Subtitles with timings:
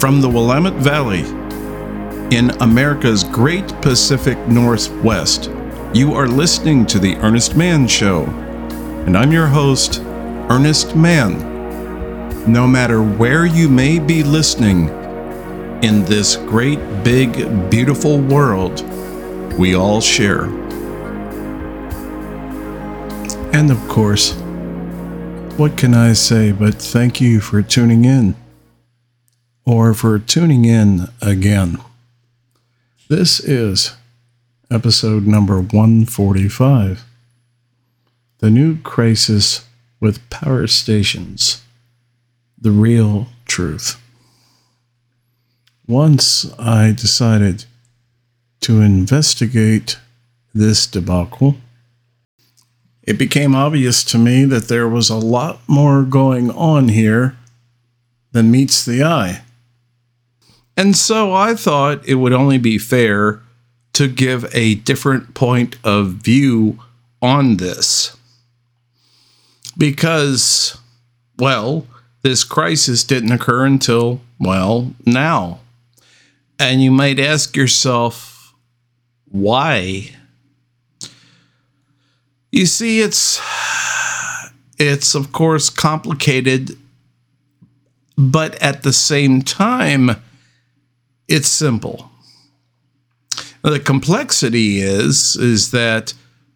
[0.00, 1.20] From the Willamette Valley
[2.34, 5.50] in America's great Pacific Northwest,
[5.92, 8.24] you are listening to The Earnest Mann Show.
[9.04, 10.00] And I'm your host,
[10.48, 11.36] Earnest Mann.
[12.50, 14.88] No matter where you may be listening
[15.82, 18.80] in this great, big, beautiful world
[19.58, 20.44] we all share.
[23.52, 24.32] And of course,
[25.58, 28.39] what can I say but thank you for tuning in?
[29.66, 31.78] Or for tuning in again.
[33.08, 33.94] This is
[34.70, 37.04] episode number 145
[38.38, 39.66] The New Crisis
[40.00, 41.62] with Power Stations
[42.58, 44.00] The Real Truth.
[45.86, 47.64] Once I decided
[48.60, 49.98] to investigate
[50.54, 51.56] this debacle,
[53.02, 57.36] it became obvious to me that there was a lot more going on here
[58.32, 59.42] than meets the eye.
[60.76, 63.40] And so I thought it would only be fair
[63.92, 66.78] to give a different point of view
[67.20, 68.16] on this.
[69.76, 70.78] Because,
[71.38, 71.86] well,
[72.22, 75.60] this crisis didn't occur until, well, now.
[76.58, 78.54] And you might ask yourself,
[79.30, 80.10] why?
[82.52, 83.40] You see, it's
[84.78, 86.76] it's of course complicated,
[88.16, 90.10] but at the same time,
[91.30, 92.10] it's simple.
[93.62, 96.12] The complexity is is that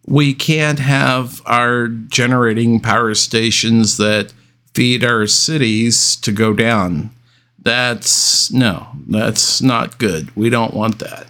[0.07, 4.35] we can't have our generating power stations that
[4.75, 7.11] feed our cities to go down.
[7.59, 10.35] That's no, that's not good.
[10.37, 11.27] We don't want that.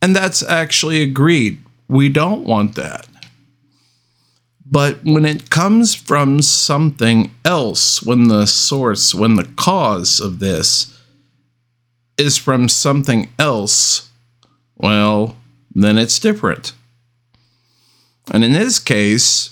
[0.00, 1.62] And that's actually agreed.
[1.86, 3.06] We don't want that.
[4.64, 10.91] But when it comes from something else, when the source, when the cause of this
[12.16, 14.10] is from something else,
[14.76, 15.36] well,
[15.74, 16.72] then it's different.
[18.30, 19.50] And in this case,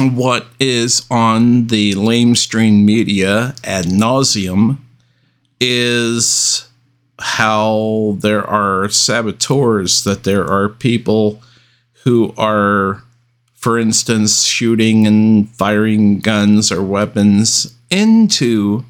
[0.00, 4.78] what is on the lamestream media ad nauseum
[5.60, 6.68] is
[7.18, 11.42] how there are saboteurs, that there are people
[12.04, 13.02] who are
[13.66, 18.84] for instance, shooting and firing guns or weapons into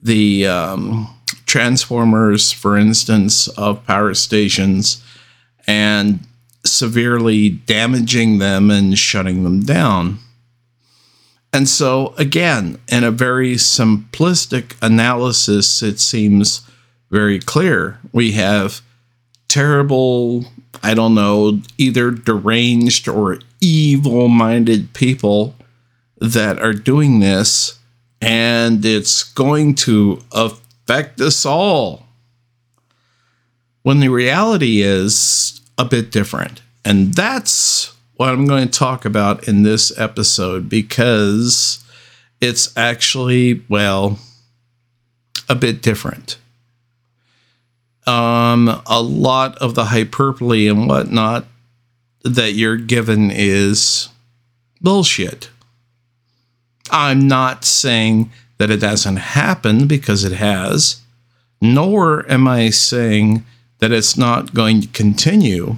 [0.00, 1.12] the um,
[1.46, 5.02] transformers, for instance, of power stations
[5.66, 6.20] and
[6.64, 10.18] severely damaging them and shutting them down.
[11.52, 16.68] And so, again, in a very simplistic analysis, it seems
[17.10, 18.00] very clear.
[18.12, 18.80] We have
[19.46, 20.46] terrible,
[20.82, 25.54] I don't know, either deranged or evil minded people
[26.18, 27.78] that are doing this,
[28.20, 30.20] and it's going to
[30.86, 32.06] affect us all.
[33.82, 36.62] When the reality is a bit different.
[36.84, 41.84] And that's what I'm going to talk about in this episode because
[42.40, 44.18] it's actually, well,
[45.48, 46.38] a bit different.
[48.06, 51.46] Um, a lot of the hyperbole and whatnot
[52.22, 54.08] that you're given is
[54.80, 55.48] bullshit.
[56.90, 61.00] I'm not saying that it hasn't happened because it has,
[61.60, 63.44] nor am I saying
[63.78, 65.76] that it's not going to continue,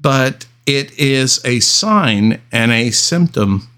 [0.00, 3.68] but it is a sign and a symptom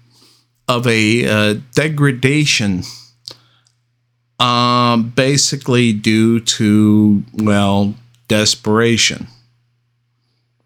[0.67, 2.83] of a uh, degradation,
[4.39, 7.93] uh, basically due to, well,
[8.27, 9.27] desperation.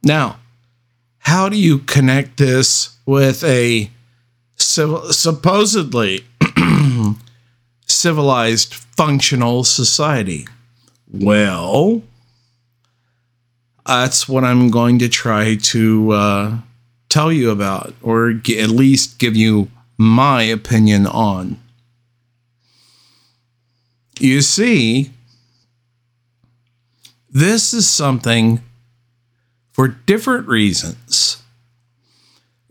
[0.03, 0.38] Now,
[1.19, 3.91] how do you connect this with a
[4.56, 6.25] supposedly
[7.89, 10.47] civilized functional society?
[11.11, 12.03] Well,
[13.85, 16.58] that's what I'm going to try to uh,
[17.09, 21.59] tell you about, or g- at least give you my opinion on.
[24.19, 25.11] You see,
[27.29, 28.61] this is something
[29.72, 31.41] for different reasons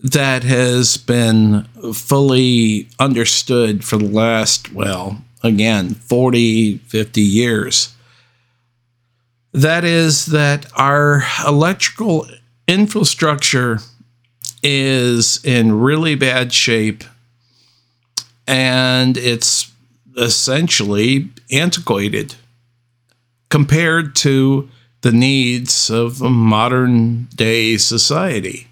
[0.00, 7.94] that has been fully understood for the last, well, again, 40, 50 years.
[9.52, 12.26] That is, that our electrical
[12.68, 13.78] infrastructure
[14.62, 17.04] is in really bad shape
[18.46, 19.70] and it's
[20.16, 22.34] essentially antiquated
[23.50, 24.68] compared to
[25.02, 28.67] the needs of a modern day society.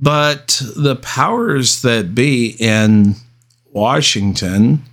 [0.00, 3.14] But the powers that be in
[3.72, 4.84] Washington,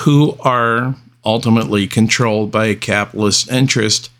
[0.00, 4.10] who are ultimately controlled by a capitalist interest,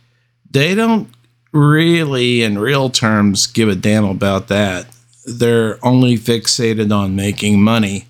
[0.51, 1.09] they don't
[1.53, 4.87] really, in real terms, give a damn about that.
[5.25, 8.07] They're only fixated on making money.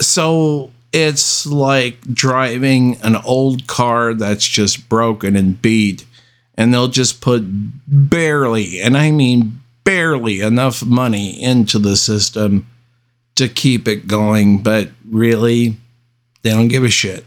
[0.00, 6.06] So it's like driving an old car that's just broken and beat,
[6.54, 7.44] and they'll just put
[7.86, 12.66] barely, and I mean barely, enough money into the system
[13.36, 15.76] to keep it going, but really,
[16.42, 17.24] they don't give a shit.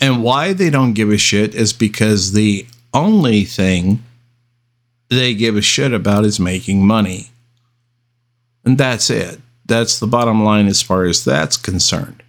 [0.00, 4.02] And why they don't give a shit is because the only thing
[5.08, 7.30] they give a shit about is making money.
[8.64, 9.40] And that's it.
[9.64, 12.22] That's the bottom line as far as that's concerned.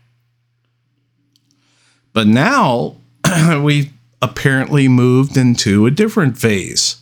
[2.14, 2.98] But now
[3.62, 3.92] we've
[4.22, 6.97] apparently moved into a different phase.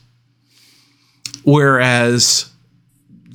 [1.45, 2.49] Whereas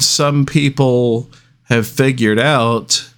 [0.00, 1.30] some people
[1.64, 3.08] have figured out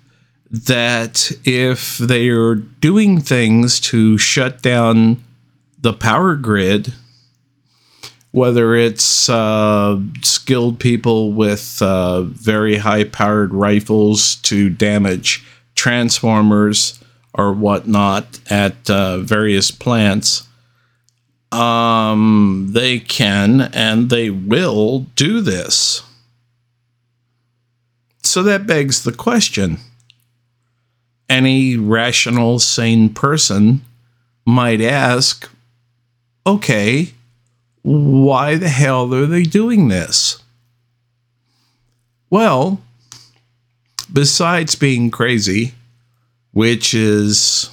[0.50, 5.24] that if they are doing things to shut down
[5.80, 6.92] the power grid,
[8.32, 15.42] whether it's uh, skilled people with uh, very high powered rifles to damage
[15.74, 17.02] transformers
[17.32, 20.46] or whatnot at uh, various plants,
[21.52, 26.02] um, they can and they will do this.
[28.22, 29.78] So that begs the question
[31.28, 33.80] any rational, sane person
[34.44, 35.48] might ask,
[36.46, 37.14] okay,
[37.80, 40.42] why the hell are they doing this?
[42.28, 42.80] Well,
[44.12, 45.72] besides being crazy,
[46.52, 47.70] which is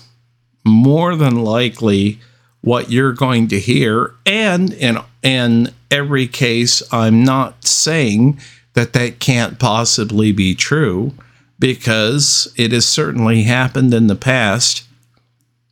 [0.65, 2.19] more than likely
[2.61, 8.39] what you're going to hear, and in, in every case, I'm not saying
[8.73, 11.13] that that can't possibly be true
[11.57, 14.83] because it has certainly happened in the past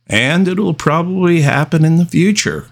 [0.06, 2.68] and it'll probably happen in the future.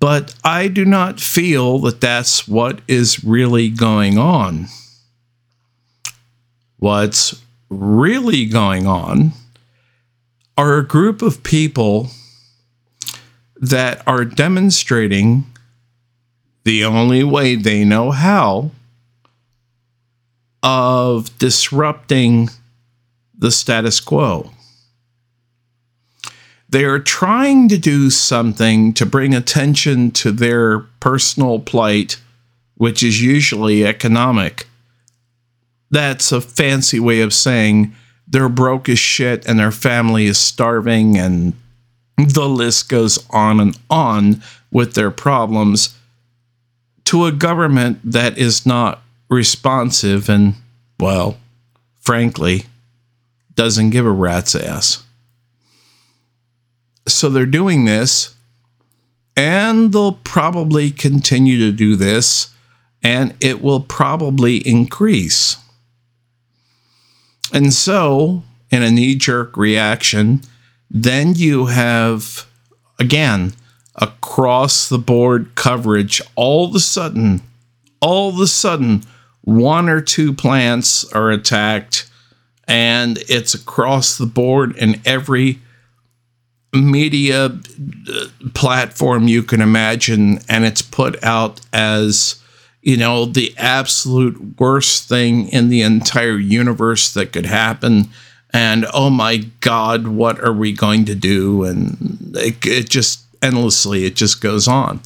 [0.00, 4.66] But I do not feel that that's what is really going on.
[6.78, 9.32] What's really going on
[10.56, 12.08] are a group of people
[13.56, 15.44] that are demonstrating
[16.64, 18.70] the only way they know how
[20.62, 22.48] of disrupting
[23.36, 24.50] the status quo.
[26.68, 32.20] They are trying to do something to bring attention to their personal plight,
[32.76, 34.66] which is usually economic.
[35.90, 37.94] That's a fancy way of saying
[38.26, 41.52] they're broke as shit and their family is starving, and
[42.16, 45.96] the list goes on and on with their problems
[47.04, 50.54] to a government that is not responsive and,
[50.98, 51.36] well,
[52.00, 52.64] frankly,
[53.54, 55.02] doesn't give a rat's ass.
[57.06, 58.34] So they're doing this,
[59.36, 62.48] and they'll probably continue to do this,
[63.02, 65.56] and it will probably increase.
[67.52, 70.42] And so, in a knee jerk reaction,
[70.90, 72.46] then you have,
[72.98, 73.54] again,
[73.96, 77.42] across the board coverage all of a sudden,
[78.00, 79.02] all of a sudden,
[79.42, 82.08] one or two plants are attacked
[82.66, 85.60] and it's across the board in every
[86.72, 92.42] media uh, platform you can imagine and it's put out as
[92.84, 98.08] you know the absolute worst thing in the entire universe that could happen
[98.52, 104.04] and oh my god what are we going to do and it, it just endlessly
[104.04, 105.00] it just goes on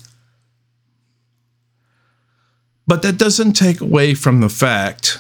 [2.87, 5.19] but that doesn't take away from the fact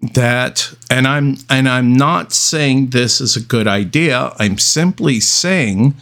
[0.00, 4.32] that and I'm and I'm not saying this is a good idea.
[4.38, 5.94] I'm simply saying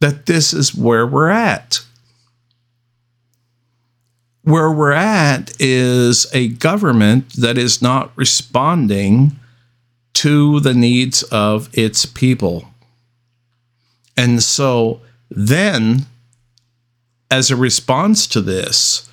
[0.00, 1.82] that this is where we're at.
[4.50, 9.38] Where we're at is a government that is not responding
[10.14, 12.64] to the needs of its people.
[14.16, 16.06] And so then
[17.30, 19.08] as a response to this,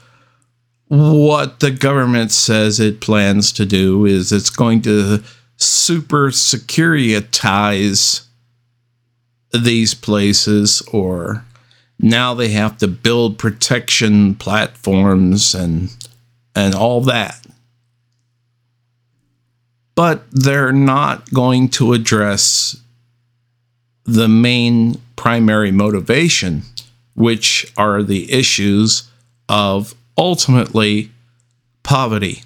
[0.88, 5.24] what the government says it plans to do is it's going to
[5.58, 8.26] super securitize
[9.54, 11.46] these places or
[12.00, 15.90] now they have to build protection platforms and
[16.56, 17.46] and all that
[19.96, 22.78] but they're not going to address
[24.06, 26.62] the main primary motivation
[27.16, 29.10] which are the issues
[29.50, 31.12] of ultimately
[31.84, 32.44] poverty.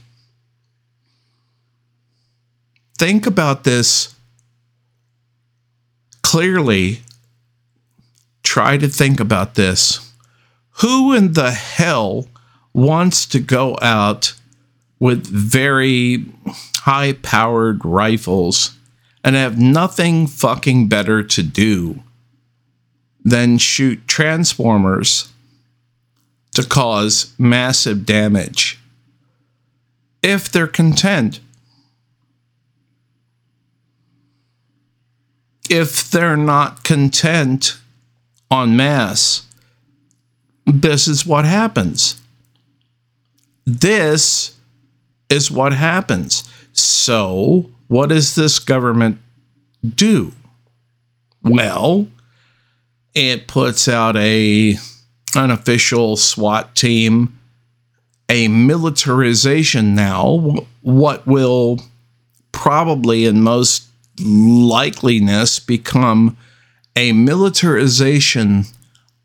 [3.01, 4.13] think about this
[6.21, 7.01] clearly,
[8.43, 10.11] try to think about this.
[10.81, 12.27] Who in the hell
[12.73, 14.33] wants to go out
[14.99, 16.25] with very
[16.77, 18.77] high powered rifles
[19.23, 22.01] and have nothing fucking better to do
[23.23, 25.31] than shoot transformers
[26.55, 28.79] to cause massive damage
[30.21, 31.39] if they're content.
[35.69, 37.80] If they're not content
[38.51, 39.43] en masse,
[40.65, 42.21] this is what happens.
[43.65, 44.57] This
[45.29, 46.49] is what happens.
[46.73, 49.19] So, what does this government
[49.95, 50.33] do?
[51.43, 52.07] Well,
[53.13, 54.77] it puts out a
[55.35, 57.39] unofficial SWAT team,
[58.29, 61.79] a militarization now, what will
[62.51, 63.87] probably in most
[64.19, 66.37] likeliness become
[66.95, 68.65] a militarization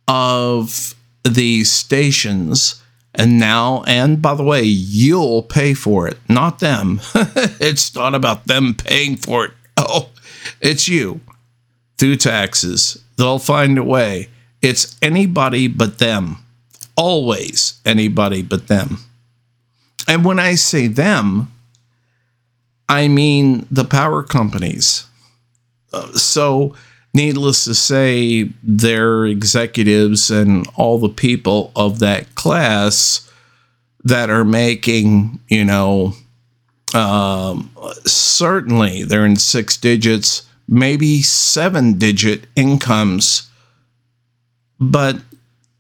[0.09, 0.95] of
[1.25, 2.83] the stations
[3.19, 7.01] and now, and by the way, you'll pay for it, not them.
[7.15, 9.53] it's not about them paying for it.
[9.79, 10.09] Oh,
[10.63, 11.21] it's you
[11.99, 13.05] through taxes.
[13.19, 14.31] They'll find a way.
[14.63, 16.39] It's anybody but them.
[16.97, 19.01] Always anybody but them.
[20.09, 21.53] And when I say them,
[22.89, 25.05] I mean the power companies.
[25.93, 26.75] Uh, so,
[27.17, 33.29] needless to say, their executives and all the people of that class
[34.05, 36.13] that are making, you know,
[36.95, 37.71] um,
[38.05, 43.51] certainly they're in six digits, maybe seven digit incomes,
[44.79, 45.17] but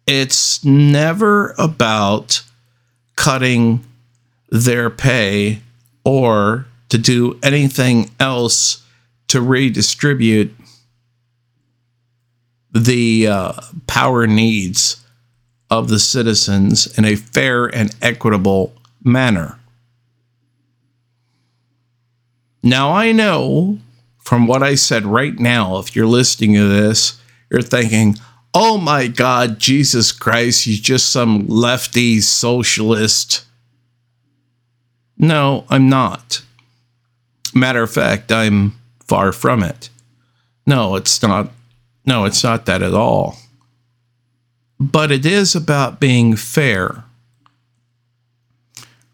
[0.07, 2.43] it's never about
[3.15, 3.85] cutting
[4.51, 5.61] their pay
[6.03, 8.83] or to do anything else
[9.29, 10.55] to redistribute
[12.77, 13.53] the uh,
[13.87, 15.03] power needs
[15.71, 19.59] of the citizens in a fair and equitable manner.
[22.63, 23.79] Now, I know
[24.19, 28.17] from what I said right now, if you're listening to this, you're thinking,
[28.53, 33.45] oh my God, Jesus Christ, you're just some lefty socialist.
[35.17, 36.43] No, I'm not.
[37.55, 39.89] Matter of fact, I'm far from it.
[40.67, 41.51] No, it's not
[42.07, 43.37] no, it's not that at all.
[44.79, 47.05] But it is about being fair.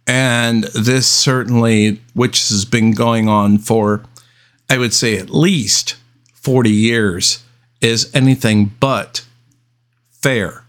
[0.07, 4.05] And this certainly, which has been going on for,
[4.69, 5.97] I would say, at least
[6.35, 7.45] 40 years,
[7.81, 9.25] is anything but
[10.11, 10.65] fair.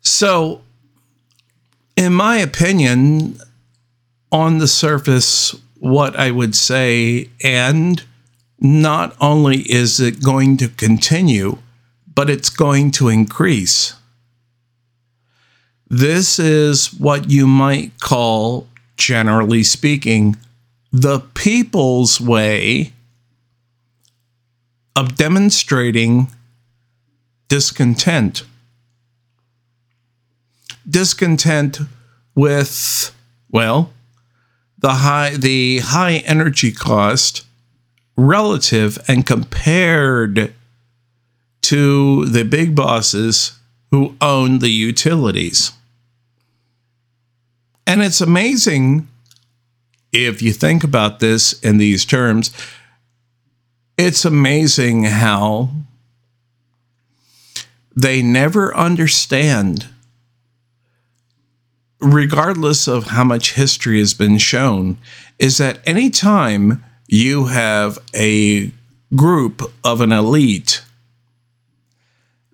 [0.00, 0.62] So,
[1.96, 3.38] in my opinion,
[4.30, 8.02] on the surface, what I would say, and
[8.58, 11.58] not only is it going to continue,
[12.14, 13.94] but it's going to increase.
[15.88, 20.36] This is what you might call, generally speaking,
[20.90, 22.92] the people's way
[24.96, 26.28] of demonstrating
[27.48, 28.44] discontent.
[30.88, 31.80] Discontent
[32.34, 33.14] with,
[33.50, 33.90] well,
[34.78, 37.45] the high the high energy cost
[38.16, 40.54] relative and compared
[41.62, 43.58] to the big bosses
[43.90, 45.72] who own the utilities.
[47.86, 49.08] And it's amazing
[50.12, 52.50] if you think about this in these terms.
[53.98, 55.70] It's amazing how
[57.94, 59.88] they never understand,
[62.00, 64.98] regardless of how much history has been shown,
[65.38, 68.70] is that anytime you have a
[69.14, 70.82] group of an elite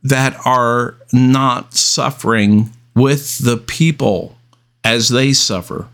[0.02, 4.36] that are not suffering with the people
[4.84, 5.88] as they suffer.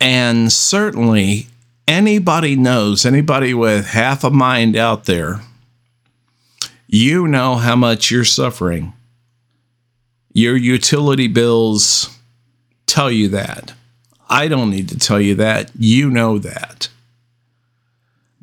[0.00, 1.48] And certainly,
[1.88, 5.40] anybody knows, anybody with half a mind out there,
[6.86, 8.92] you know how much you're suffering.
[10.32, 12.16] Your utility bills
[12.86, 13.72] tell you that.
[14.28, 15.70] I don't need to tell you that.
[15.78, 16.88] You know that.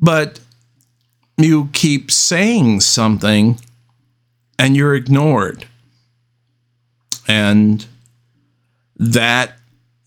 [0.00, 0.40] But
[1.36, 3.60] you keep saying something
[4.58, 5.66] and you're ignored.
[7.28, 7.86] And
[8.96, 9.58] that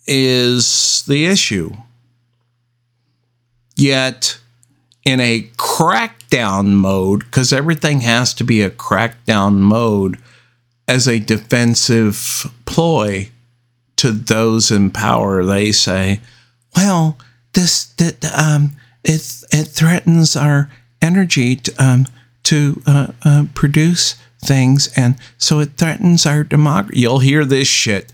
[0.08, 1.72] is the issue.
[3.76, 4.40] Yet,
[5.06, 10.18] in a crackdown mode, because everything has to be a crackdown mode
[10.88, 13.30] as a defensive ploy,
[14.00, 16.22] to those in power, they say,
[16.74, 17.18] "Well,
[17.52, 18.72] this that um,
[19.04, 20.70] it it threatens our
[21.02, 22.06] energy to, um,
[22.44, 28.14] to uh, uh, produce things, and so it threatens our democracy." You'll hear this shit.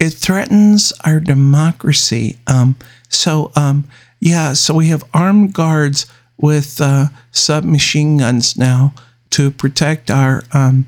[0.00, 2.38] It threatens our democracy.
[2.46, 2.76] Um,
[3.10, 3.84] so um,
[4.20, 6.06] yeah, so we have armed guards
[6.38, 8.94] with uh, submachine guns now
[9.30, 10.86] to protect our um,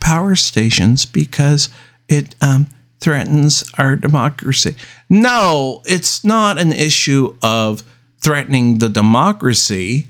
[0.00, 1.70] power stations because
[2.08, 2.66] it um,
[3.00, 4.76] threatens our democracy.
[5.08, 7.82] No, it's not an issue of
[8.20, 10.06] threatening the democracy.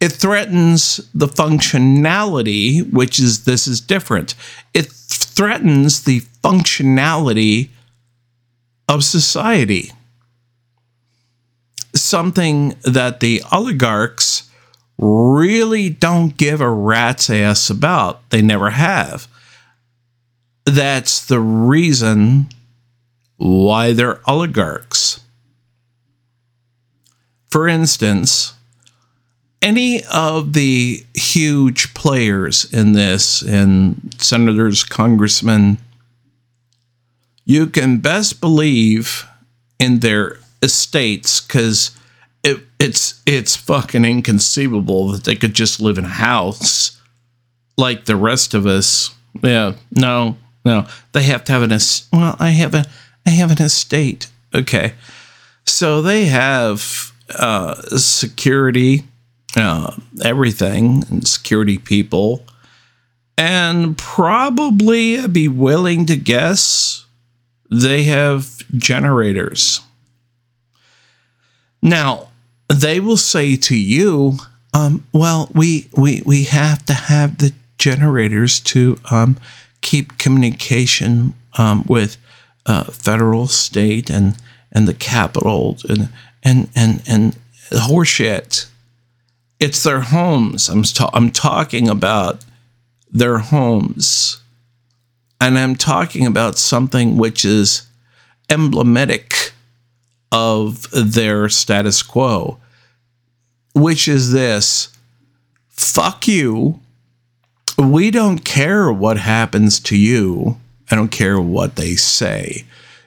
[0.00, 4.34] It threatens the functionality, which is this is different.
[4.74, 7.70] It threatens the functionality
[8.88, 9.92] of society.
[11.94, 14.48] Something that the oligarchs
[14.98, 18.28] really don't give a rat's ass about.
[18.30, 19.26] They never have
[20.70, 22.48] that's the reason
[23.36, 25.20] why they're oligarchs.
[27.50, 28.54] For instance,
[29.62, 35.78] any of the huge players in this, and senators, congressmen,
[37.44, 39.26] you can best believe
[39.78, 41.92] in their estates because
[42.44, 47.00] it, it's it's fucking inconceivable that they could just live in a house
[47.76, 49.14] like the rest of us.
[49.42, 51.78] Yeah, no, no, they have to have an
[52.12, 52.36] well.
[52.38, 52.84] I have a
[53.26, 54.28] I have an estate.
[54.54, 54.94] Okay,
[55.64, 59.04] so they have uh, security,
[59.56, 62.44] uh, everything, and security people,
[63.36, 67.06] and probably I'd be willing to guess
[67.70, 69.80] they have generators.
[71.82, 72.28] Now
[72.68, 74.38] they will say to you,
[74.74, 79.36] um, "Well, we we we have to have the generators to um,
[79.80, 82.16] keep communication um, with
[82.66, 84.36] uh, federal, state, and
[84.72, 86.08] and the capital, and
[86.42, 87.36] and and and
[87.70, 88.66] horseshit.
[89.58, 90.68] It's their homes.
[90.68, 92.44] I'm ta- I'm talking about
[93.10, 94.40] their homes,
[95.40, 97.86] and I'm talking about something which is
[98.50, 99.52] emblematic
[100.30, 102.58] of their status quo,
[103.74, 104.90] which is this:
[105.68, 106.80] fuck you
[107.78, 110.58] we don't care what happens to you.
[110.90, 112.64] I don't care what they say.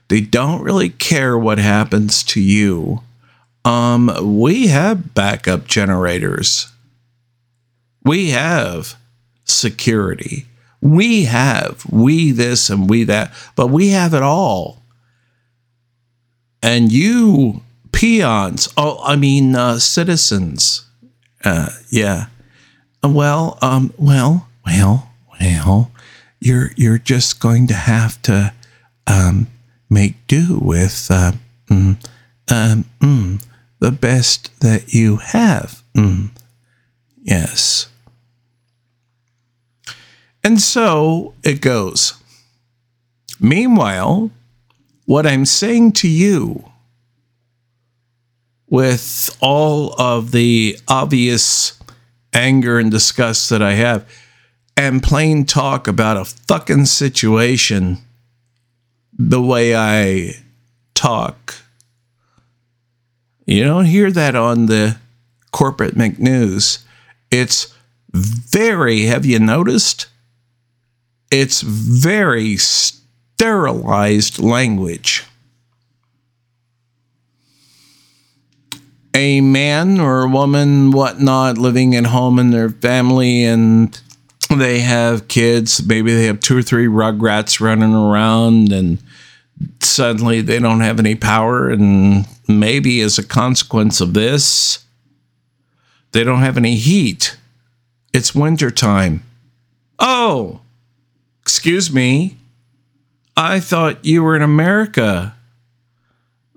[0.08, 3.02] They don't really care what happens to you.
[3.66, 6.72] Um, we have backup generators.
[8.04, 8.96] We have
[9.44, 10.46] security.
[10.82, 14.82] We have we this and we that, but we have it all.
[16.64, 20.86] And you peons, oh, I mean uh, citizens,
[21.44, 22.28] uh, yeah.
[23.04, 25.92] Well, um, well, well, well,
[26.40, 28.54] you're you're just going to have to
[29.08, 29.48] um,
[29.90, 31.34] make do with uh,
[31.68, 31.98] mm,
[32.50, 33.46] um, mm,
[33.80, 35.84] the best that you have.
[35.96, 36.30] Mm.
[37.22, 37.88] Yes.
[40.44, 42.16] And so it goes.
[43.40, 44.32] Meanwhile,
[45.06, 46.72] what I'm saying to you,
[48.70, 51.78] with all of the obvious
[52.34, 54.08] anger and disgust that I have,
[54.82, 58.00] and plain talk about a fucking situation
[59.14, 60.34] the way I
[60.96, 61.54] talk.
[63.46, 64.98] You don't hear that on the
[65.52, 66.84] corporate McNews.
[67.30, 67.72] It's
[68.12, 70.08] very, have you noticed?
[71.30, 75.26] It's very sterilized language.
[79.14, 84.02] A man or a woman, whatnot, living at home in their family and
[84.60, 85.86] they have kids.
[85.86, 88.98] Maybe they have two or three rugrats running around, and
[89.80, 91.70] suddenly they don't have any power.
[91.70, 94.86] And maybe as a consequence of this,
[96.12, 97.38] they don't have any heat.
[98.14, 99.24] It's wintertime.
[100.00, 100.62] Oh,
[101.42, 102.38] excuse me.
[103.38, 105.36] I thought you were in America.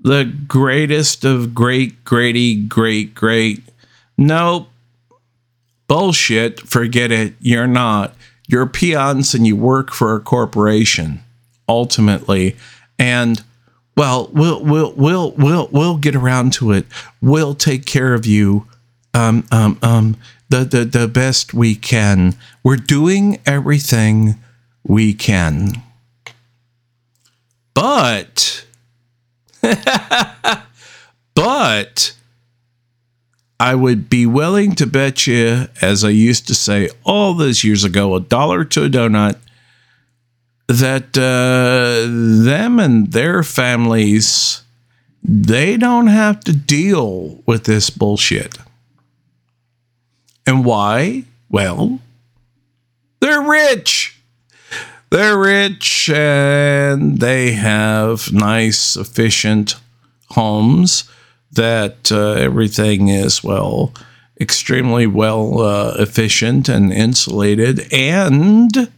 [0.02, 3.62] The greatest of great, greaty, great, great.
[4.18, 4.68] Nope
[5.94, 7.34] bullshit, forget it.
[7.38, 8.16] You're not.
[8.48, 11.20] You're peons and you work for a corporation
[11.68, 12.56] ultimately.
[12.98, 13.44] And
[13.96, 16.86] well, we'll we'll we'll we'll we'll get around to it.
[17.22, 18.66] We'll take care of you
[19.14, 20.16] um um um
[20.48, 22.34] the the the best we can.
[22.64, 24.34] We're doing everything
[24.82, 25.80] we can.
[27.72, 28.66] But
[31.36, 32.16] but
[33.60, 37.84] I would be willing to bet you, as I used to say all those years
[37.84, 39.36] ago, a dollar to a donut.
[40.66, 42.08] that uh,
[42.44, 44.62] them and their families
[45.24, 48.58] they don't have to deal with this bullshit.
[50.46, 51.24] And why?
[51.48, 52.00] Well,
[53.20, 54.20] they're rich.
[55.08, 59.76] They're rich and they have nice, efficient
[60.30, 61.04] homes
[61.54, 63.92] that uh, everything is, well,
[64.40, 67.92] extremely well uh, efficient and insulated.
[67.92, 68.90] And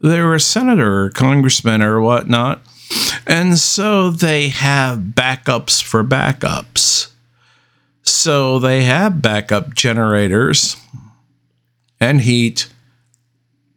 [0.00, 2.62] they're a senator or congressman or whatnot.
[3.26, 7.10] And so they have backups for backups.
[8.02, 10.76] So they have backup generators
[12.00, 12.68] and heat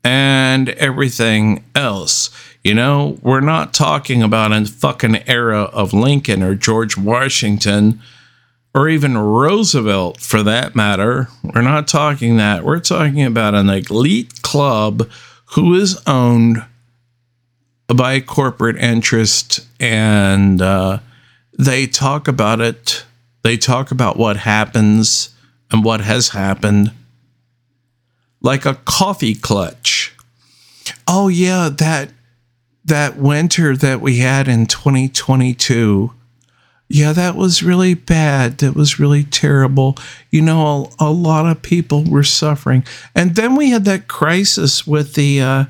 [0.08, 2.30] and everything else.
[2.64, 8.00] You know, we're not talking about a fucking era of Lincoln or George Washington
[8.74, 11.28] or even Roosevelt for that matter.
[11.44, 12.64] We're not talking that.
[12.64, 15.10] We're talking about an elite club
[15.56, 16.64] who is owned
[17.88, 21.00] by corporate interest and uh,
[21.60, 23.04] they talk about it.
[23.42, 25.36] They talk about what happens
[25.70, 26.94] and what has happened
[28.42, 29.97] like a coffee clutch.
[31.08, 32.12] Oh yeah, that
[32.86, 36.14] that winter that we had in 2022.
[36.90, 38.60] Yeah, that was really bad.
[38.60, 39.98] That was really terrible.
[40.32, 42.86] You know, a, a lot of people were suffering.
[43.14, 45.66] And then we had that crisis with the uh,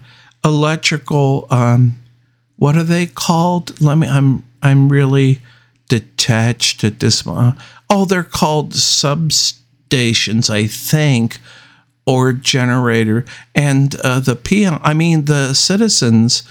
[0.45, 1.97] electrical um,
[2.57, 3.79] what are they called?
[3.79, 5.39] Let me I'm I'm really
[5.89, 7.57] detached at this moment.
[7.89, 11.39] Oh, they're called substations, I think
[12.07, 13.25] or generator.
[13.53, 16.41] And uh, the peon, I mean, the citizens,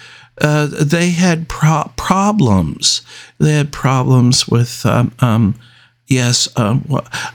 [0.40, 3.00] uh, they had pro- problems.
[3.38, 5.58] They had problems with, um, um,
[6.06, 6.84] yes, um,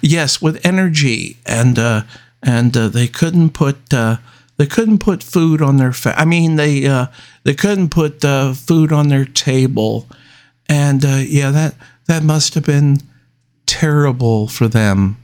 [0.02, 2.04] yes, with energy, and uh,
[2.44, 4.18] and uh, they couldn't put uh,
[4.58, 5.92] they couldn't put food on their.
[5.92, 7.08] Fa- I mean, they uh,
[7.44, 10.08] they couldn't put food on their table,
[10.70, 11.74] and yeah, that
[12.06, 12.98] that must have been
[13.66, 15.18] terrible for them.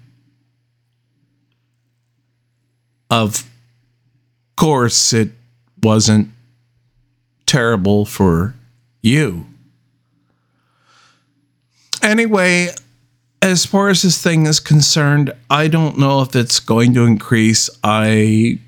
[3.09, 3.49] Of
[4.55, 5.31] course, it
[5.81, 6.29] wasn't
[7.45, 8.55] terrible for
[9.01, 9.45] you.
[12.01, 12.69] Anyway,
[13.41, 17.69] as far as this thing is concerned, I don't know if it's going to increase.
[17.83, 18.59] I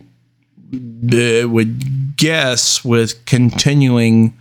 [0.73, 4.38] uh, would guess with continuing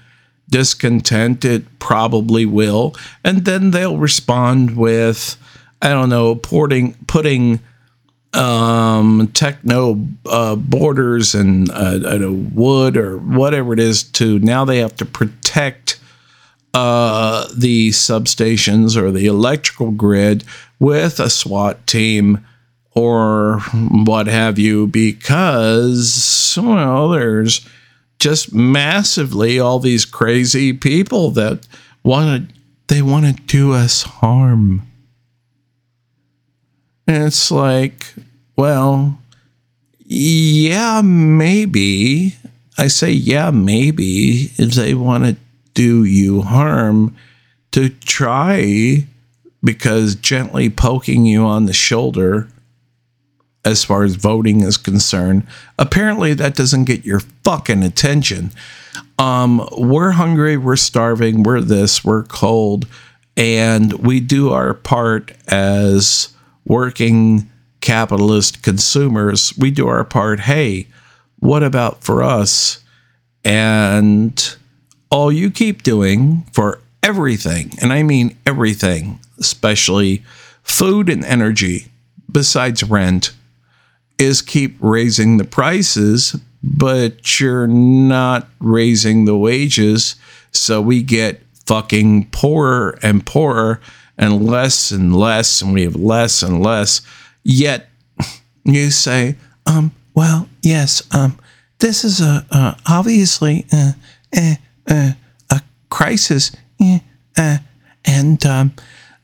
[0.51, 2.95] discontent, it probably will.
[3.25, 5.37] And then they'll respond with,
[5.83, 7.61] I don't know, porting, putting
[8.35, 14.79] um, techno uh, borders and uh, uh, wood or whatever it is to now they
[14.79, 15.99] have to protect
[16.75, 20.45] uh, the substations or the electrical grid
[20.79, 22.45] with a SWAT team
[22.95, 27.67] or what have you because well there's
[28.19, 31.67] just massively all these crazy people that
[32.03, 32.55] want to
[32.89, 34.88] they want to do us harm
[37.09, 38.15] and it's like,
[38.57, 39.19] well,
[40.05, 42.37] yeah, maybe.
[42.77, 45.37] I say, yeah, maybe if they want to
[45.75, 47.17] do you harm
[47.73, 49.07] to try
[49.63, 52.49] because gently poking you on the shoulder
[53.65, 55.47] as far as voting is concerned
[55.79, 58.51] apparently that doesn't get your fucking attention
[59.19, 62.87] um, we're hungry we're starving we're this we're cold
[63.37, 66.35] and we do our part as
[66.69, 67.51] working
[67.81, 70.41] capitalist consumers, we do our part.
[70.41, 70.87] Hey,
[71.39, 72.85] what about for us?
[73.45, 74.57] And
[75.11, 80.23] all you keep doing for everything, and I mean everything, especially
[80.63, 81.87] food and energy,
[82.31, 83.33] besides rent,
[84.19, 90.17] is keep raising the prices, but you're not raising the wages.
[90.51, 93.81] So we get fucking poorer and poorer
[94.19, 97.01] and less and less, and we have less and less.
[97.45, 97.89] Yet
[98.65, 101.39] you say, um, well, yes, um,
[101.79, 103.93] this is a obviously uh,
[104.37, 104.55] uh,
[104.91, 105.13] uh,
[105.51, 106.51] a crisis,
[106.81, 107.59] eh,
[108.05, 108.75] and um,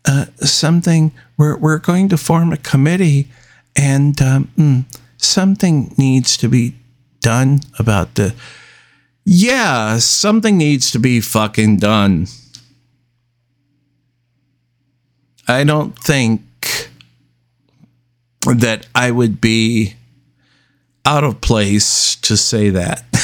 [0.05, 1.13] uh, something.
[1.37, 3.29] We're we're going to form a committee,
[3.75, 4.85] and um, mm,
[5.17, 6.77] something needs to be
[7.21, 8.35] done about the.
[9.25, 12.29] Yeah, something needs to be fucking done.
[15.47, 16.43] I don't think
[18.47, 19.95] that I would be
[21.05, 23.05] out of place to say that.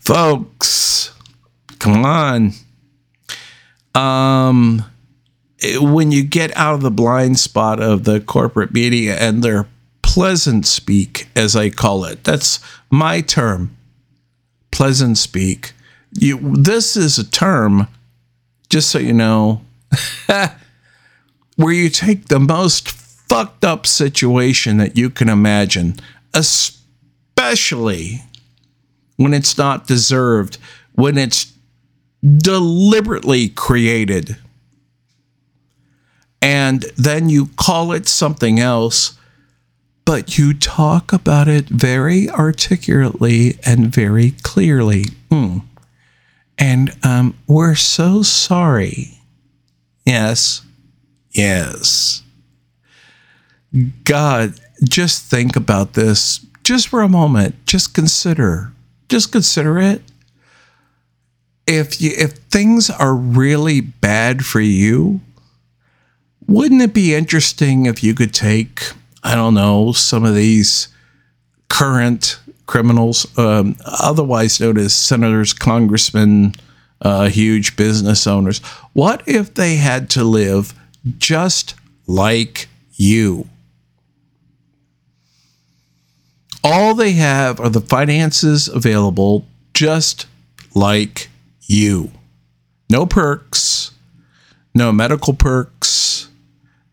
[0.00, 1.14] Folks,
[1.78, 2.52] come on.
[3.94, 4.84] Um
[5.80, 9.66] when you get out of the blind spot of the corporate media and their
[10.02, 12.24] pleasant speak, as I call it.
[12.24, 12.58] That's
[12.90, 13.76] my term.
[14.72, 15.72] Pleasant speak.
[16.12, 17.86] You, this is a term,
[18.70, 19.60] just so you know,
[21.56, 25.96] where you take the most fucked up situation that you can imagine,
[26.32, 28.22] especially
[29.16, 30.56] when it's not deserved,
[30.94, 31.52] when it's
[32.38, 34.36] deliberately created,
[36.40, 39.18] and then you call it something else,
[40.04, 45.04] but you talk about it very articulately and very clearly.
[45.30, 45.62] Mm.
[46.60, 49.18] And um, we're so sorry.
[50.04, 50.60] Yes.
[51.32, 52.22] Yes.
[54.04, 57.54] God, just think about this just for a moment.
[57.66, 58.72] Just consider.
[59.08, 60.02] Just consider it.
[61.66, 65.20] If you if things are really bad for you,
[66.46, 68.90] wouldn't it be interesting if you could take,
[69.22, 70.88] I don't know, some of these
[71.68, 72.40] current
[72.70, 76.54] criminals, um, otherwise known as senators, congressmen,
[77.02, 78.60] uh, huge business owners,
[78.92, 80.72] what if they had to live
[81.18, 81.74] just
[82.06, 83.48] like you?
[86.62, 90.26] All they have are the finances available just
[90.72, 91.28] like
[91.62, 92.12] you.
[92.88, 93.90] No perks,
[94.76, 96.28] no medical perks,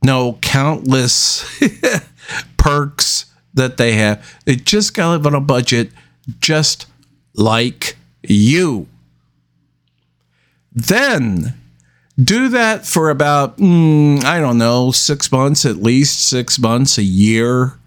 [0.01, 1.45] no countless
[2.57, 3.26] perks
[3.57, 4.25] that they have.
[4.45, 5.91] They just got to live on a budget
[6.39, 6.87] just
[7.33, 8.87] like you.
[10.71, 11.55] Then
[12.21, 17.03] do that for about, mm, I don't know, six months at least, six months, a
[17.03, 17.77] year,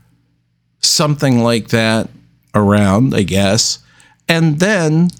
[0.80, 2.09] something like that
[2.54, 3.78] around, I guess.
[4.28, 5.11] And then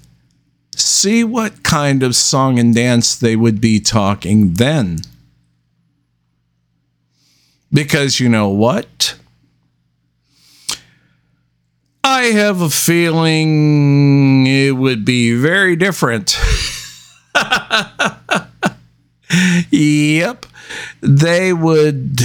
[0.75, 4.99] see what kind of song and dance they would be talking then.
[7.71, 9.15] Because you know what?
[12.03, 16.37] I have a feeling it would be very different.
[19.69, 20.45] yep.
[21.01, 22.21] They would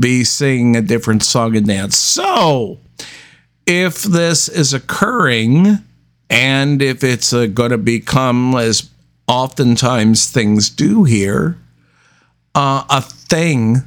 [0.00, 1.98] be singing a different song and dance.
[1.98, 2.78] So,
[3.66, 5.78] if this is occurring
[6.30, 8.88] and if it's uh, going to become, as
[9.26, 11.58] oftentimes things do here,
[12.54, 13.82] uh, a thing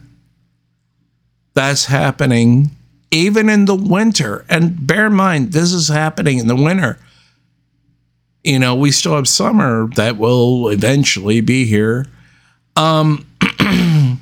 [1.53, 2.71] that's happening
[3.11, 4.45] even in the winter.
[4.49, 6.97] And bear in mind, this is happening in the winter.
[8.43, 12.07] You know, we still have summer that will eventually be here.
[12.75, 13.27] Um,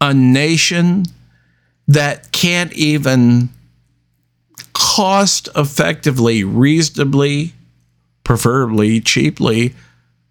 [0.00, 1.06] a nation
[1.88, 3.48] that can't even
[4.74, 7.54] cost effectively, reasonably,
[8.22, 9.74] preferably cheaply,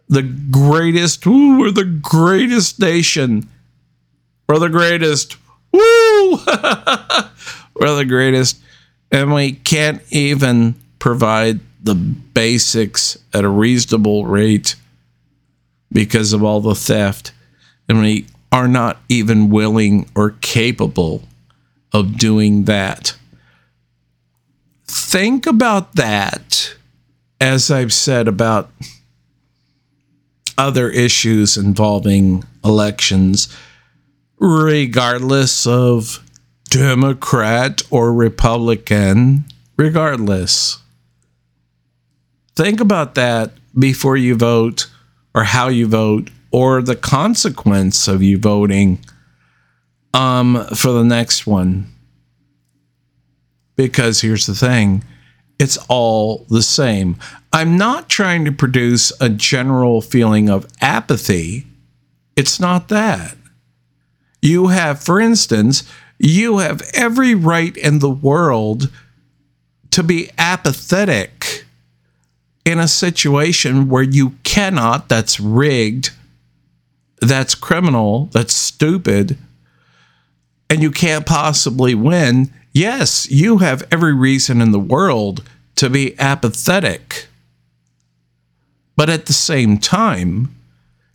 [0.08, 3.50] the greatest, ooh, we're the greatest nation.
[4.48, 5.36] We're the greatest.
[5.74, 6.38] Woo!
[7.80, 8.60] We're the greatest.
[9.12, 14.76] And we can't even provide the basics at a reasonable rate
[15.92, 17.32] because of all the theft.
[17.88, 21.24] And we are not even willing or capable
[21.94, 23.16] of doing that.
[24.86, 26.76] Think about that,
[27.40, 28.72] as I've said about
[30.58, 33.56] other issues involving elections,
[34.40, 36.24] regardless of
[36.70, 39.46] Democrat or Republican,
[39.78, 40.80] regardless.
[42.56, 44.88] Think about that before you vote
[45.34, 49.00] or how you vote or the consequence of you voting
[50.14, 51.94] um, for the next one.
[53.76, 55.04] Because here's the thing
[55.60, 57.18] it's all the same.
[57.54, 61.66] I'm not trying to produce a general feeling of apathy.
[62.36, 63.36] It's not that.
[64.42, 65.84] You have, for instance,
[66.20, 68.90] you have every right in the world
[69.92, 71.66] to be apathetic
[72.66, 76.12] in a situation where you cannot, that's rigged,
[77.22, 79.38] that's criminal, that's stupid,
[80.70, 82.52] and you can't possibly win.
[82.74, 85.44] Yes, you have every reason in the world
[85.76, 87.28] to be apathetic.
[88.96, 90.54] But at the same time,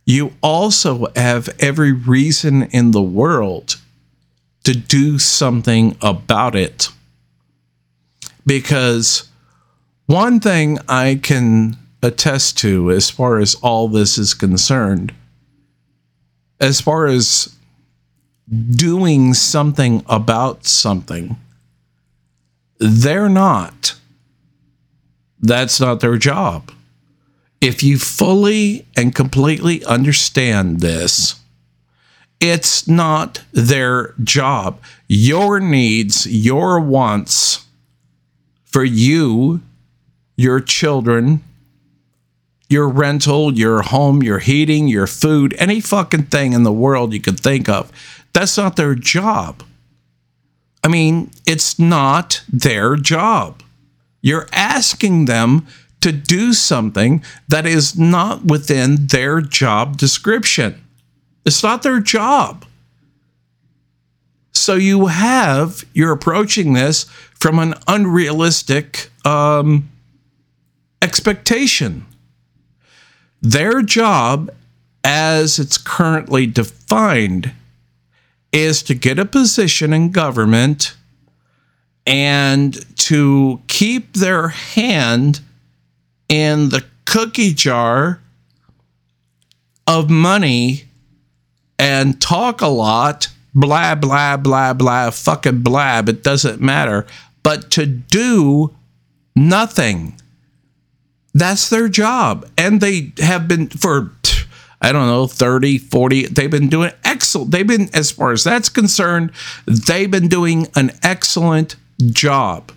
[0.05, 3.77] you also have every reason in the world
[4.63, 6.89] to do something about it.
[8.45, 9.29] Because
[10.05, 15.13] one thing I can attest to as far as all this is concerned,
[16.59, 17.55] as far as
[18.75, 21.37] doing something about something,
[22.79, 23.95] they're not.
[25.39, 26.71] That's not their job.
[27.61, 31.35] If you fully and completely understand this,
[32.39, 34.79] It's not their job.
[35.07, 37.65] Your needs, your wants
[38.65, 39.61] for you,
[40.35, 41.43] your children,
[42.69, 47.21] your rental, your home, your heating, your food, any fucking thing in the world you
[47.21, 47.91] could think of.
[48.33, 49.63] That's not their job.
[50.83, 53.61] I mean, it's not their job.
[54.21, 55.67] You're asking them
[56.01, 60.83] to do something that is not within their job description.
[61.45, 62.65] It's not their job.
[64.53, 67.03] So you have, you're approaching this
[67.39, 69.89] from an unrealistic um,
[71.01, 72.05] expectation.
[73.41, 74.49] Their job,
[75.03, 77.51] as it's currently defined,
[78.53, 80.95] is to get a position in government
[82.05, 85.41] and to keep their hand
[86.29, 88.21] in the cookie jar
[89.87, 90.85] of money
[91.79, 96.09] and talk a lot, blah, blah, blah, blah, fucking blab.
[96.09, 97.05] It doesn't matter.
[97.41, 98.73] But to do
[99.35, 100.19] nothing,
[101.33, 102.49] that's their job.
[102.57, 104.11] And they have been for,
[104.81, 107.51] I don't know, 30, 40, they've been doing excellent.
[107.51, 109.31] They've been, as far as that's concerned,
[109.65, 111.75] they've been doing an excellent
[112.11, 112.71] job.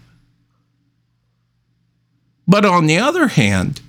[2.48, 3.80] But on the other hand,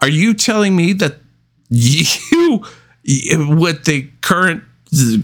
[0.00, 1.16] are you telling me that
[1.68, 2.64] you
[3.04, 4.62] with the current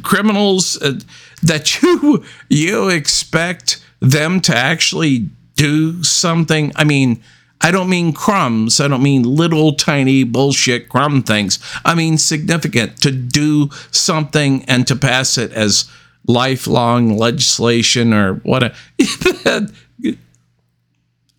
[0.02, 0.98] criminals uh,
[1.42, 6.72] that you you expect them to actually do something?
[6.76, 7.22] I mean
[7.62, 8.80] i don't mean crumbs.
[8.80, 11.58] I don't mean little tiny bullshit crumb things.
[11.84, 15.90] I mean significant to do something and to pass it as
[16.26, 18.74] lifelong legislation or what A,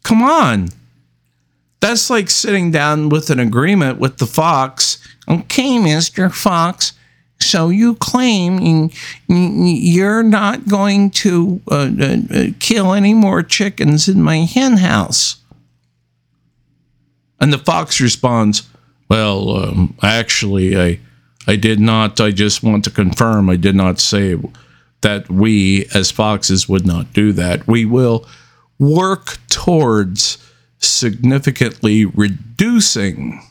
[0.04, 0.70] come on.
[1.80, 6.32] That's like sitting down with an agreement with the fox Okay, Mr.
[6.32, 6.94] Fox.
[7.40, 8.90] So you claim
[9.28, 15.38] you're not going to uh, uh, uh, kill any more chickens in my hen house.
[17.40, 18.68] And the fox responds,
[19.08, 21.00] Well, um, actually, I,
[21.46, 22.20] I did not.
[22.20, 24.36] I just want to confirm I did not say
[25.02, 27.68] that we, as foxes, would not do that.
[27.68, 28.26] We will
[28.80, 30.38] work towards
[30.80, 33.42] significantly reducing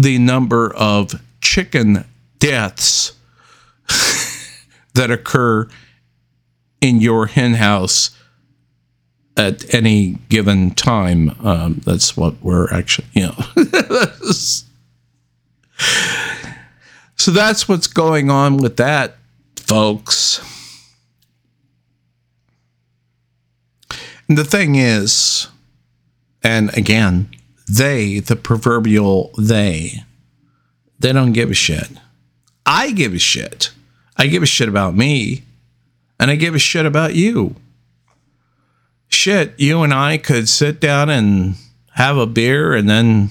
[0.00, 2.06] the number of chicken
[2.38, 3.12] deaths
[4.94, 5.68] that occur
[6.80, 8.10] in your hen house
[9.36, 11.36] at any given time.
[11.44, 13.36] Um, that's what we're actually, you know.
[17.16, 19.18] so that's what's going on with that,
[19.56, 20.40] folks.
[24.28, 25.48] And the thing is,
[26.42, 27.28] and again,
[27.76, 30.04] they, the proverbial they,
[30.98, 31.88] they don't give a shit.
[32.66, 33.72] I give a shit.
[34.16, 35.44] I give a shit about me,
[36.18, 37.56] and I give a shit about you.
[39.08, 41.54] Shit, you and I could sit down and
[41.94, 43.30] have a beer, and then,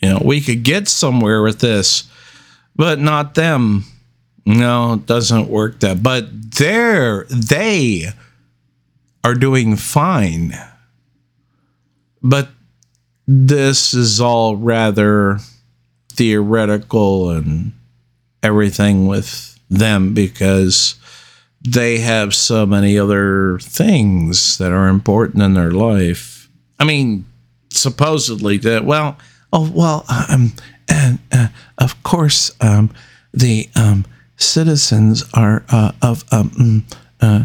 [0.00, 2.08] you know, we could get somewhere with this,
[2.76, 3.84] but not them.
[4.46, 6.02] No, it doesn't work that.
[6.02, 8.06] But they're, they
[9.22, 10.54] are doing fine.
[12.22, 12.48] But
[13.32, 15.38] this is all rather
[16.12, 17.72] theoretical and
[18.42, 20.96] everything with them because
[21.60, 26.48] they have so many other things that are important in their life.
[26.80, 27.24] I mean,
[27.70, 29.16] supposedly that well,
[29.52, 30.52] oh well, um,
[30.88, 32.90] and uh, of course, um,
[33.32, 34.06] the um,
[34.38, 37.44] citizens are uh, of um, mm, uh,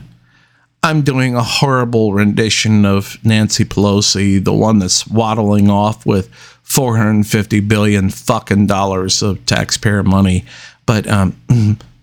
[0.85, 7.59] I'm doing a horrible rendition of Nancy Pelosi, the one that's waddling off with 450
[7.61, 10.45] billion fucking dollars of taxpayer money.
[10.85, 11.35] But um,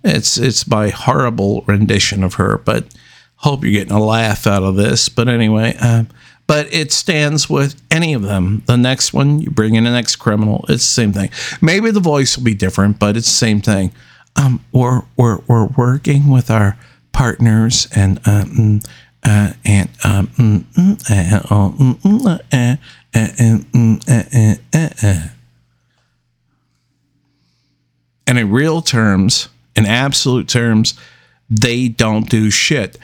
[0.03, 2.59] it's it's my horrible rendition of her.
[2.59, 2.87] But
[3.37, 5.09] hope you're getting a laugh out of this.
[5.09, 6.09] But anyway, um,
[6.49, 8.65] but it stands with any of them.
[8.67, 10.65] The next one, you bring in the next criminal.
[10.69, 11.31] It's the same thing.
[11.61, 13.93] Maybe the voice will be different, but it's the same thing.
[14.35, 16.77] Um, we're we're we're working with our
[17.13, 18.85] partners and and
[28.27, 30.95] and in real terms, in absolute terms,
[31.51, 32.99] they don't do shit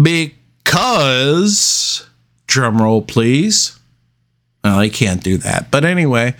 [0.00, 2.06] because
[2.46, 3.78] drumroll please.
[4.64, 6.34] Well, I can't do that, but anyway,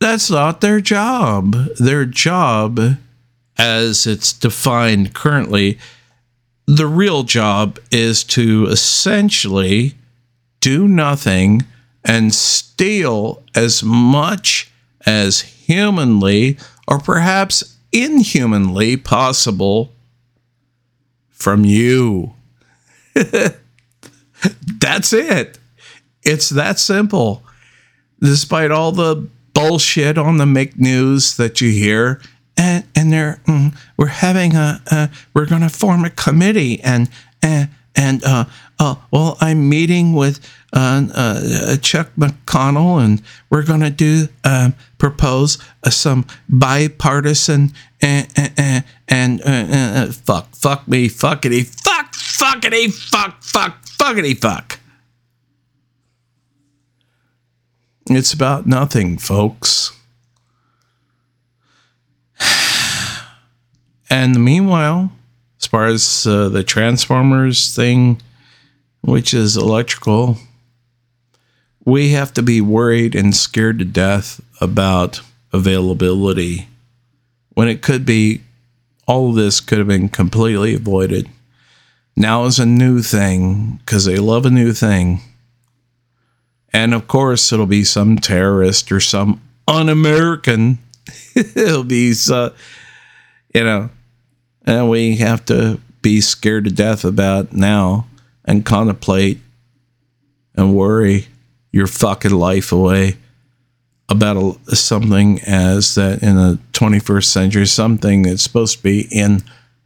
[0.00, 1.54] that's not their job.
[1.78, 2.98] Their job
[3.58, 5.78] as it's defined currently,
[6.66, 9.94] the real job is to essentially
[10.60, 11.62] do nothing
[12.04, 14.70] and steal as much
[15.06, 19.92] as humanly or perhaps inhumanly possible
[21.30, 22.32] from you.
[24.80, 25.58] That's it.
[26.22, 27.42] It's that simple.
[28.20, 32.20] Despite all the bullshit on the make news that you hear,
[32.56, 37.08] and and they're mm, we're having a we're going to form a committee and
[37.42, 38.44] and and uh,
[38.78, 40.40] uh well I'm meeting with
[40.72, 48.28] uh, uh Chuck McConnell and we're going to do um, propose uh, some bipartisan and
[48.56, 54.80] and, and uh, fuck fuck me fuckity fuck fuckity fuck fuck fuckity fuck.
[58.06, 59.98] It's about nothing, folks.
[64.14, 65.10] And meanwhile,
[65.60, 68.22] as far as uh, the Transformers thing,
[69.00, 70.38] which is electrical,
[71.84, 75.20] we have to be worried and scared to death about
[75.52, 76.68] availability
[77.54, 78.42] when it could be
[79.08, 81.28] all of this could have been completely avoided.
[82.14, 85.22] Now is a new thing because they love a new thing.
[86.72, 90.78] And of course, it'll be some terrorist or some un American.
[91.34, 92.50] it'll be, uh,
[93.52, 93.90] you know,
[94.64, 98.06] and we have to be scared to death about now
[98.44, 99.38] and contemplate
[100.54, 101.26] and worry
[101.72, 103.16] your fucking life away
[104.08, 104.36] about
[104.68, 109.42] a, something as that in the 21st century, something that's supposed to be in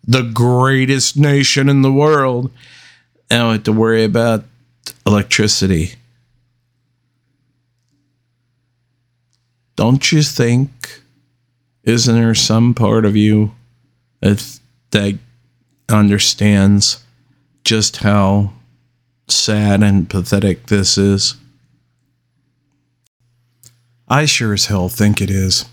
[0.06, 2.50] the greatest nation in the world.
[3.30, 4.44] And we have to worry about
[5.06, 5.94] electricity.
[9.76, 11.02] Don't you think?
[11.84, 13.52] Isn't there some part of you
[14.20, 14.58] that
[14.90, 15.18] that
[15.88, 17.04] understands
[17.64, 18.52] just how
[19.28, 21.36] sad and pathetic this is?
[24.08, 25.66] I sure as hell think it is.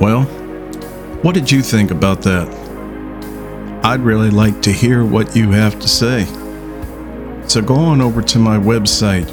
[0.00, 0.24] Well,
[1.22, 2.48] what did you think about that?
[3.84, 6.24] I'd really like to hear what you have to say.
[7.46, 9.30] So go on over to my website,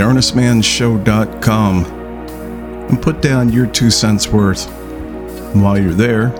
[0.00, 4.66] theearnestmannshow.com and put down your two cents worth.
[5.52, 6.30] And while you're there,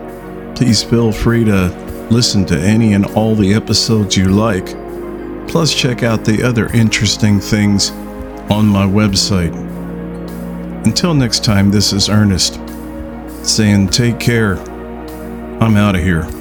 [0.57, 1.69] please feel free to
[2.11, 4.69] listen to any and all the episodes you like.
[5.47, 7.91] Plus, check out the other interesting things
[8.51, 9.55] on my website.
[10.87, 12.59] Until next time, this is Earnest
[13.47, 14.57] saying take care.
[15.61, 16.40] I'm out of here.